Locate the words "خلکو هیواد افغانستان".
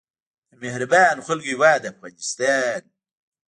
1.27-2.81